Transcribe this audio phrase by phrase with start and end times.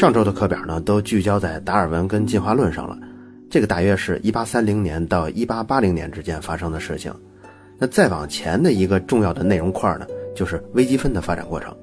[0.00, 2.98] 上周的课表呢，都聚焦在达尔文跟进化论上了。
[3.50, 7.12] 这个大约是一八三零年到一八八零年之间发生的事情。
[7.76, 11.76] 那再往前的一个重要的内容块呢，就是微积分的发展过程。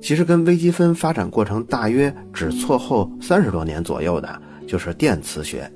[0.00, 5.70] 其实跟微积分发展过程大约只错后三十多年左右的，就是电磁学。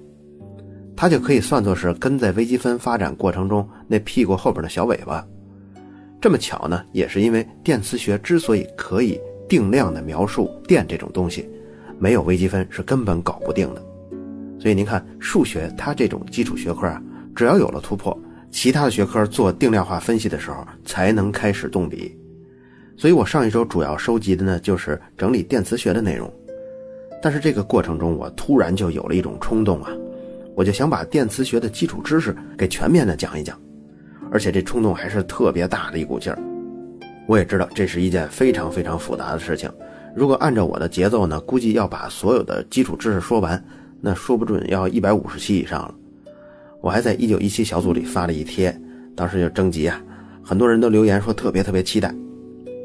[0.96, 5.24] 它就可以算作是跟在微积分发展过程中那屁股后边的小尾巴。
[6.20, 9.16] 这么巧呢，也是因为电磁学之所以可以
[9.52, 11.46] 定量的描述电这种东西，
[11.98, 13.82] 没有微积分是根本搞不定的。
[14.58, 17.02] 所以您看，数学它这种基础学科啊，
[17.36, 18.18] 只要有了突破，
[18.50, 22.16] 其他的学科做定量化分析的时候才能开始动笔。
[22.96, 26.32] 所以我上一周主要收集的呢，就是整理电磁学的内容。
[27.22, 29.92] 但是这个过程中，我突然就有了一种冲动啊，
[30.56, 33.60] 我就想把电磁学的基础知识给全面的讲一讲。
[34.30, 36.38] 而且这冲动还是特别大的一股劲儿，
[37.26, 39.70] 我也知道这是一件非常非常复杂的事情。
[40.14, 43.62] 如果按照我的节奏呢，估计要把所有的基础知识说完，
[44.00, 45.94] 那说不准要一百五十期以上了。
[46.80, 48.76] 我还在一九一七小组里发了一贴，
[49.16, 50.02] 当时就征集啊，
[50.42, 52.14] 很多人都留言说特别特别期待。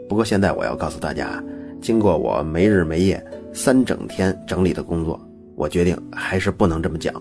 [0.08, 1.43] 不过现在我要告诉大家，
[1.81, 3.21] 经过我没日没夜
[3.53, 5.19] 三整天整理的工作，
[5.55, 7.13] 我决定还是不能这么讲，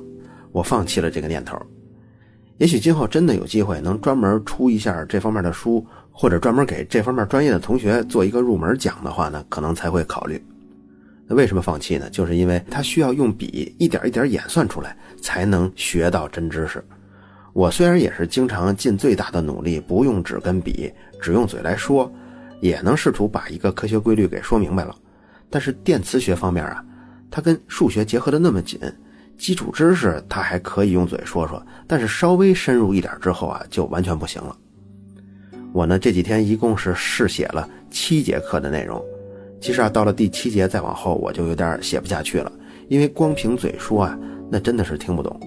[0.53, 1.59] 我放弃了这个念头。
[2.59, 5.85] 也许今后真的有机会能专门出一下这方面的书，
[6.19, 10.43] 或者专门给这方面专业的同学做一个入门讲的话呢，可能才会考虑。
[11.27, 12.09] 那为什么放弃呢？
[12.09, 16.83] 就是因为它需要用笔一点一点演算出来，才能学到真知识。
[17.53, 22.11] 我虽然也是经常尽最大的努力，不用纸跟笔，只用嘴来说，
[22.61, 24.97] 也能试图把一个科学规律给说明白了。
[25.51, 26.83] 但是电磁学方面啊，
[27.31, 28.81] 它跟数学结合的那么紧。
[29.37, 34.57] 基础知识它还可以用嘴说说，但是稍微深入一点之后啊，就完全不行了。
[35.77, 39.05] 我呢这几天一共是试写了七节课的内容，
[39.61, 42.51] 其实啊到了第七节再往后我就有点写不下去了，
[42.89, 44.19] 因为光凭嘴说啊，
[44.51, 45.39] 那真的是听不懂。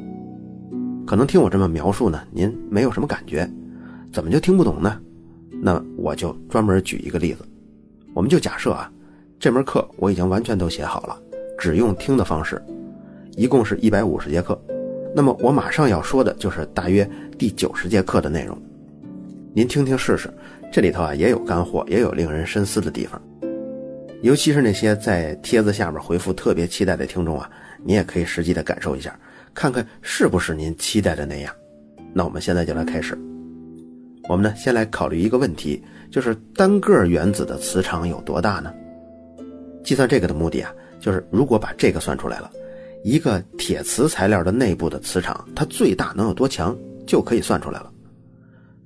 [1.07, 3.49] 可能听我这么描述呢，您没有什么感觉，
[4.13, 5.01] 怎么就听不懂呢？
[5.63, 7.43] 那我就专门举一个例子，
[8.13, 8.87] 我们就假设啊，
[9.39, 11.19] 这门课我已经完全都写好了，
[11.57, 12.63] 只用听的方式。
[13.35, 14.61] 一共是一百五十节课，
[15.15, 18.55] 那么我马上要说的就是大约第九十节课的内容，
[19.51, 20.29] 您听听试试，
[20.71, 23.19] 这里头啊也有干货，也有令人深思的地方，
[24.21, 27.49] 尤其是那些在帖子下面回复特别期待的听众啊，
[27.83, 29.19] 你也可以实际的感受一下，
[29.53, 31.53] 看看是不是您期待的那样。
[32.13, 33.17] 那我们现在就来开始，
[34.29, 38.71] 我们呢先来考虑一个问题，就是单个原子的磁场有多大呢？
[39.83, 42.51] 计算这个的目的啊，就是如果把这个算出来了。
[43.03, 46.77] 一个铁磁材料的内部的磁场，它最大能有多强，
[47.07, 47.91] 就可以算出来了。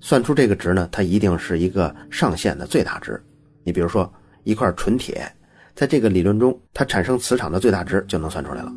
[0.05, 3.17] 算出这个值呢，它一定是一个上限的最大值。
[3.63, 4.11] 你比如说
[4.43, 5.25] 一块纯铁，
[5.73, 8.69] 在这个理论中，它产生磁场的最大值就能算出来了。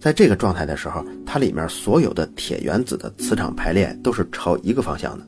[0.00, 5.24] 在这个状态的时候，它里面所有的铁原子的磁场排列都是朝一个方向的。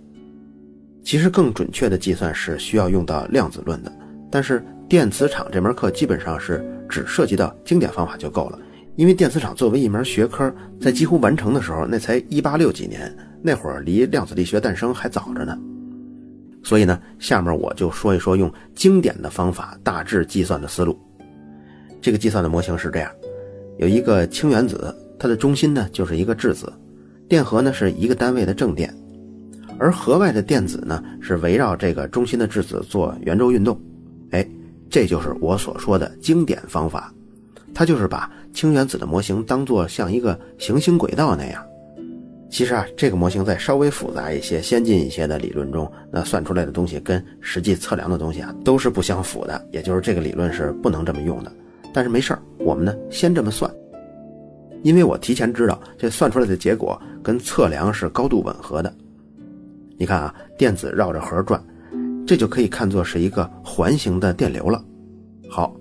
[1.05, 3.93] 其实更准确的计算是需要用到量子论的，
[4.33, 8.59] 但是电磁场这门课基本上是只涉及到经典方法就够了。
[8.97, 15.59] 因为电磁场作为一门学科，在几乎完成的时候，那才一八六几年，那会儿离量子力学诞生还早着呢。
[16.63, 20.99] 所以呢，下面我就说一说用经典的方法大致计算的思路。
[22.01, 23.11] 这个计算的模型是这样：
[23.79, 26.73] 有一个氢原子，它的中心呢就是一个质子，
[27.29, 28.93] 电荷呢是一个单位的正电，
[29.79, 33.81] 而核外的电子呢是围绕这个中心的质子做圆周运动。
[34.31, 34.47] 哎，
[34.91, 37.13] 这就是我所说的经典方法。
[37.73, 41.65] 它就是把氢原子的模型当做像一个行星轨道那样。
[42.51, 49.63] 其实啊，这个模型在稍微复杂一些、先进一些的理论中，那算出来的东西跟实际测量的东西啊都是不相符的。
[49.71, 51.53] 也就是这个理论是不能这么用的。
[51.93, 53.71] 但是没事儿，我们呢先这么算，
[54.83, 58.93] 因为我提前知道这算出来的结果跟测量是高度吻合的。
[59.99, 61.63] 你看啊，电子绕着核转，
[62.27, 64.83] 这就可以看作是一个环形的电流了。
[65.51, 65.75] 好，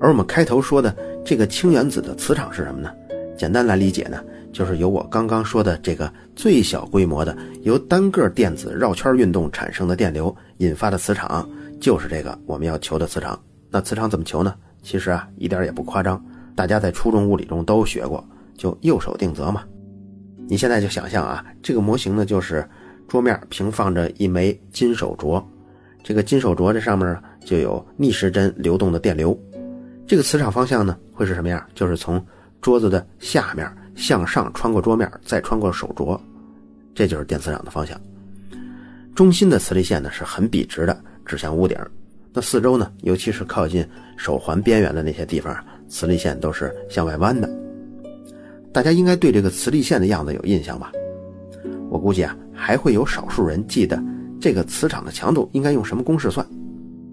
[0.00, 0.94] 而我们开头说的。
[1.22, 2.90] 这个氢原子的磁场是什么呢？
[3.36, 11.48] 简单来理解呢，就是由我刚刚说的这个最小规模的由单个电子绕圈运动产生的电流引发的磁场，
[11.80, 13.38] 就是这个我们要求的磁场。
[13.70, 14.54] 那磁场怎么求呢？
[14.82, 16.22] 其实啊，一点也不夸张，
[16.56, 18.24] 大家在初中物理中都学过，
[18.56, 19.62] 就右手定则嘛。
[20.48, 22.68] 你现在就想象啊，这个模型呢，就是
[23.06, 25.40] 桌面平放着一枚金手镯，
[26.02, 29.38] 这个金手镯这上面就有逆时针流动的电流。
[30.08, 31.64] 这个磁场方向呢，会是什么样？
[31.72, 32.20] 就是从
[32.60, 33.70] 桌子的下面
[34.00, 36.18] 向上穿过桌面，再穿过手镯，
[36.94, 38.00] 这就是电磁场的方向。
[39.14, 41.76] 中心的磁力线呢是很笔直的，指向屋顶。
[42.32, 43.86] 那四周呢，尤其是靠近
[44.16, 45.54] 手环边缘的那些地方，
[45.86, 47.48] 磁力线都是向外弯的。
[48.72, 50.90] 大家应该对这个磁力线的样子有印象吧？
[51.90, 54.02] 我估计啊，还会有少数人记得
[54.40, 56.46] 这个磁场的强度应该用什么公式算？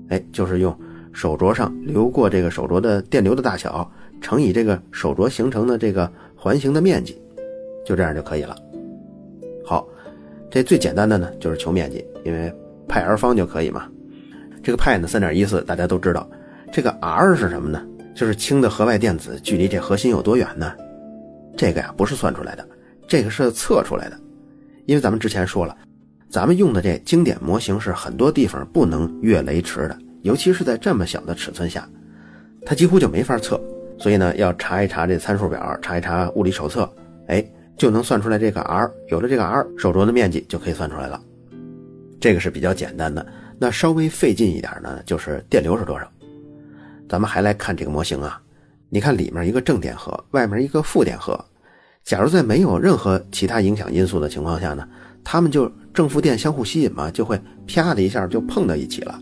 [0.08, 0.80] 哎，就是用
[1.12, 3.92] 手镯上流过这个手镯的电流的大小
[4.22, 7.20] 乘以这个手镯形成的这个环形的面积，
[7.84, 8.56] 就这样就可以了。
[9.66, 9.86] 好，
[10.50, 12.54] 这最简单的呢就是求面积，因为
[12.88, 13.90] 派 r 方就可以嘛。
[14.64, 16.30] 这个派呢三点一四，大家都知道。
[16.72, 17.86] 这个 r 是什么呢？
[18.16, 20.74] 就是氢的核外电子距离这核心有多远呢？
[21.56, 22.68] 这个呀不是算出来的，
[23.08, 24.20] 这个是测出来的。
[24.86, 25.76] 因为咱们之前说了，
[26.30, 31.88] 咱们用的这经典模型是很多地方不能越雷池的，尤其是在这么小的尺寸下，
[32.66, 33.60] 它几乎就没法测。
[33.98, 36.90] 所以呢，要查一查这参数表，查一查物理手册，
[37.28, 37.44] 哎，
[37.76, 38.90] 就能算出来这个 r。
[39.10, 41.22] 有了这个 r，手镯的面积就可以算出来了。
[42.20, 43.26] 这个是比较简单的。
[43.60, 46.08] 那稍微费劲一点呢，就是电流是多少。
[47.10, 48.40] 咱们还来看这个模型啊，
[48.90, 51.40] 你看里面一个正电荷，外面一个负电荷。
[52.04, 54.88] 假如在没有任何其他影响因素的情况下呢，
[55.24, 59.20] 它们就正负电相互吸引嘛，就会啪的一下就碰到一起了。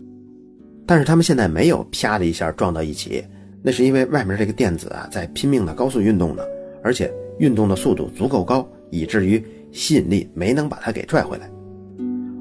[0.86, 3.24] 但是它们现在没有啪的一下撞到一起，
[3.66, 6.44] 那是因为外面这个电子啊在拼命的高速运动呢，
[6.84, 11.50] 而且运动的速度足够高，以至于吸引力没能把它给拽回来。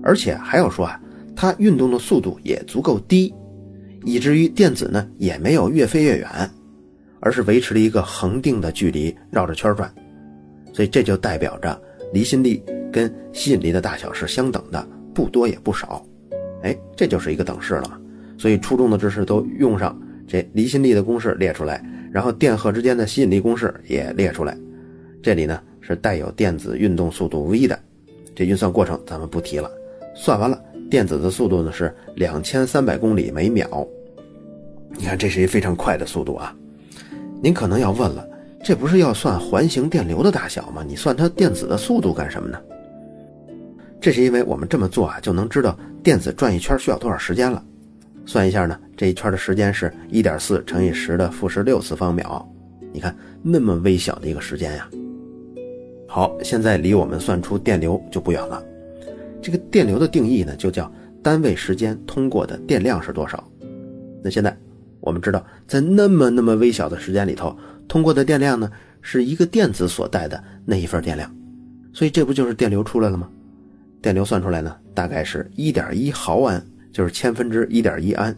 [0.04, 1.02] 而且还要说啊，
[1.36, 3.34] 它运动的速度也足够低。
[4.04, 6.30] 以至于电子呢也没有越飞越远，
[7.22, 9.92] 而是维持了一个恒定的距离绕着圈转，
[10.74, 11.82] 所以这就代表着
[12.14, 12.62] 离心力
[12.92, 16.06] 跟吸引力的大小是相等的，不多也不少。
[16.62, 18.00] 哎，这就是一个等式了嘛。
[18.38, 24.58] 所以初中的知识都用上，这离心力的公式列出来，然后电荷之间的吸引力公式也列出来。
[25.22, 27.80] 这里呢是带有电子运动速度 v 的，
[28.36, 29.70] 这运算过程咱们不提了，
[30.16, 30.62] 算完了。
[30.88, 33.88] 电子的速度呢是两千三百公里每秒，
[34.92, 36.56] 你看这是一非常快的速度啊！
[37.42, 38.26] 您可能要问了，
[38.64, 40.86] 这不是要算环形电流的大小吗？
[40.88, 42.62] 你算它电子的速度干什么呢？
[44.00, 47.64] 这是因为我们这么做啊，就能知道电子转一圈需要多少时间了。
[48.26, 52.48] 算一下呢，这一圈的时间是一点四乘以十的负十六次方秒。
[52.92, 54.90] 你看那么微小的一个时间呀！
[56.08, 58.64] 好，现在离我们算出电流就不远了。
[59.42, 60.92] 这个电流的定义呢，就叫
[61.22, 63.44] 单位时间通过的电量是多少。
[64.24, 64.58] 那现在
[65.02, 67.56] 我们知道，在那么那么微小的时间里头，
[67.88, 68.72] 通过的电量呢，
[69.02, 71.30] 是一个电子所带的那一份电量，
[71.94, 73.30] 所以这不就是电流出来了吗？
[74.02, 78.34] 电流算出来呢，大概是一点一毫安，就是千分之一点一安。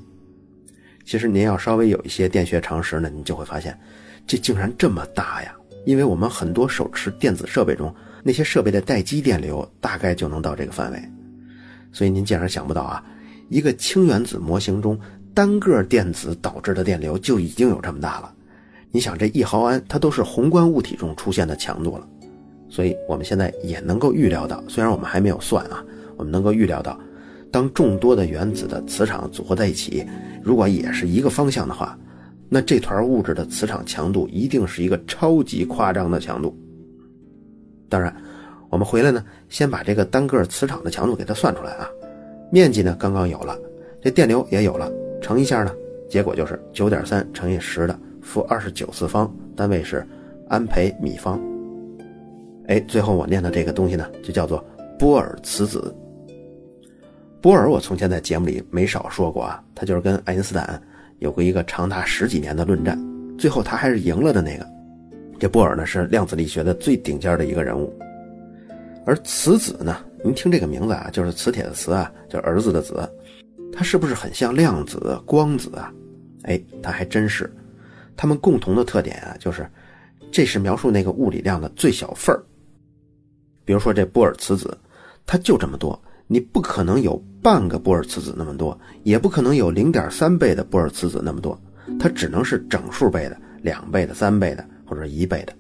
[1.06, 3.80] 其实您要稍微有一些电学常识呢，你就会发现，
[4.26, 5.56] 这竟然这么大呀！
[5.86, 7.94] 因为我们很多手持电子设备中。
[8.24, 11.02] 那些设备的待机电流大概就能到这个范围，
[11.94, 13.02] 所以您竟然想不到啊，
[13.48, 15.00] 一个氢原子模型中
[15.34, 18.34] 单个电子导致的电流就已经有这么大了。
[18.92, 22.06] 你想这一毫安，它都是宏观物体中出现的强度了，
[22.68, 25.82] 所以我们现在也能够预料到，虽然我们还没有算啊，
[26.18, 27.00] 我们能够预料到，
[27.52, 30.06] 当众多的原子的磁场组合在一起，
[30.44, 31.98] 如果也是一个方向的话，
[32.50, 36.58] 那这团物质的磁场强度一定是一个超级夸张的强度。
[37.90, 38.14] 当然，
[38.70, 41.88] 我们回来呢，先把这个单个磁场的强度给它算出来啊。
[42.52, 43.58] 面积呢刚刚有了，
[44.02, 44.92] 这电流也有了，
[45.22, 45.74] 乘一下呢，
[46.10, 50.06] 结果就是九点三乘以十的负二十九次方，单位是
[50.50, 51.40] 安培米方。
[52.68, 54.64] 哎，最后我念的这个东西呢，就叫做
[55.00, 55.94] 波尔磁子。
[57.48, 60.84] 波尔，我从前在节目里没少说过啊，他就是跟爱因斯坦
[61.20, 63.00] 有过一个长达十几年的论战，
[63.38, 64.68] 最后他还是赢了的那个。
[65.40, 67.98] 这波尔呢是量子力学的最顶尖的一个人物，
[69.06, 73.10] 而磁子呢，您听这个名字啊，就是磁铁的磁啊，叫儿子的子，
[73.72, 75.90] 它是不是很像量子、光子啊？
[76.44, 77.50] 哎，它还真是。
[78.18, 79.66] 它们共同的特点啊，就是
[80.34, 82.44] 这是描述那个物理量的最小份儿。
[83.64, 84.78] 比如说这波尔磁子，
[85.26, 91.60] 它就这么多，你不可能有半个波尔磁子那么多，也不可能有零点三倍的波尔磁子那么多，
[92.00, 94.66] 它只能是整数倍的、两倍的、三倍的。
[94.90, 95.52] 或者一倍的，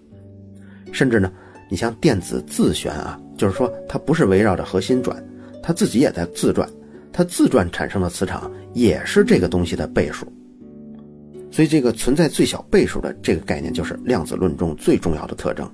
[0.93, 1.29] 甚至呢，
[1.69, 5.21] 你像电子自旋啊，就是说它不是围绕着核心转，
[5.61, 6.65] 它自己也在自转，
[7.11, 10.25] 它自转产生的磁场也是这个东西的倍数。
[11.51, 15.69] 所以这个存在最小倍数的这个概念，就是量子论中最重要的特征。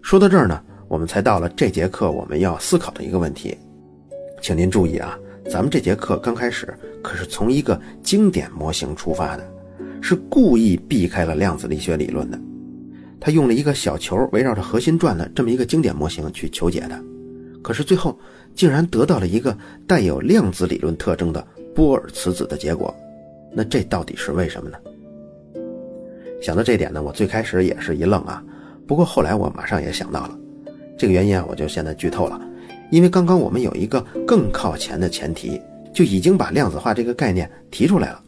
[0.00, 3.58] 说到这儿呢，我们才到了这节课我们要思考的一个问题，
[4.46, 5.18] 请您注意啊，
[5.50, 6.72] 咱们这节课刚开始
[7.02, 9.44] 可是从一个经典模型出发的。
[10.00, 12.38] 是故意避开了量子力学理论的，
[13.18, 16.96] 他用了一个小球围绕着核心转的这么一个经典模型去求解的，
[17.60, 18.16] 可是最后
[18.54, 22.94] 竟然得到了一个带有量子理论特征的波尔磁子的结果。
[23.52, 24.78] 那这到底是为什么呢？
[26.40, 28.40] 想到这点呢，我最开始也是一愣啊。
[28.86, 30.38] 不过后来我马上也想到了，
[30.96, 32.40] 这个原因啊，我就现在剧透了。
[32.90, 35.60] 因为刚刚我们有一个更靠前的前提，
[35.92, 38.20] 就已经把量子化这个概念提出来了，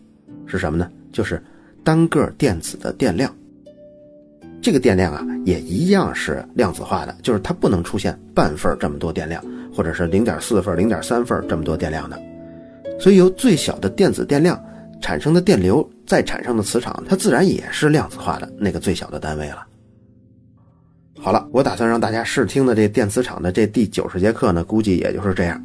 [0.47, 0.91] 是什么呢？
[1.13, 1.43] 就是
[1.85, 3.35] 单个电子的电量。
[4.61, 12.21] 这个电量啊，也一样是量子化的，就是它不能出现半份这么多电量，或者是零点四份、零点三份这么多电量的。
[12.99, 14.61] 所以由最小的电子电量
[15.01, 19.65] 产生的电流，再产生的磁场，它自然也是量子化的那个最小的单位了。
[21.29, 25.63] 好了，我打算让大家试听的这电磁场的这第九十节课呢，估计也就是这样。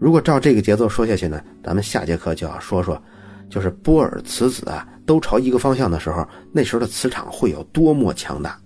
[0.00, 3.00] 如果照这个节奏说下去呢，咱们下节课就要说说，
[3.48, 8.58] 就是波尔磁子啊都朝一个方向的时候，那时候的磁场会有多么强大。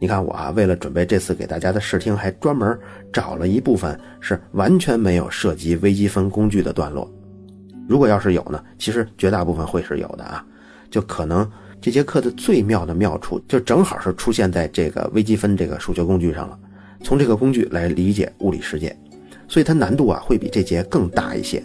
[0.00, 2.76] 你看我啊，为了准备这次给大家的试听，还专门
[3.12, 7.08] 找了一部分是完全没有涉及微积分工具的段落。
[7.88, 10.44] 如果要是有呢，其实绝大部分会是有的啊，
[10.90, 11.48] 就可能。
[11.80, 16.58] 这节课的最妙的妙处，就正好是出现在这个微积分这个数学工具上了。
[17.02, 18.94] 从这个工具来理解物理世界，
[19.48, 21.62] 所以它难度啊会比这节更大一些。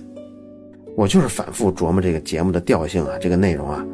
[0.95, 3.85] 我就是反复琢磨这个节目的调性啊，这个内容啊，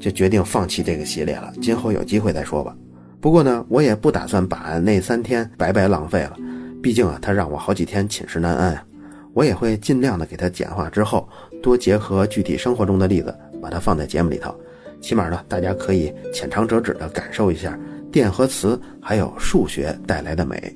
[0.00, 1.52] 就决定放弃这个系列了。
[1.62, 2.76] 今后有机会再说吧。
[3.20, 6.36] 不过呢，我也不打算把那三天白白浪费了。
[6.82, 8.84] 毕竟啊，它让我好几天寝食难安啊。
[9.32, 11.28] 我也会尽量的给它简化之后，
[11.62, 14.52] 多结合具体生活中的例子，把它放在节目里头。
[15.00, 17.78] 起码呢，大家可以浅尝辄止地感受一下
[18.12, 20.74] 电和磁还有数学带来的美。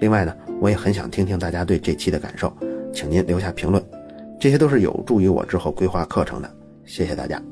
[0.00, 2.52] 另外呢，我也很想听听大家对这期的感受，
[2.92, 3.82] 请您留下评论，
[4.40, 6.50] 这些都是有助于我之后规划课程的。
[6.84, 7.42] 谢谢大家。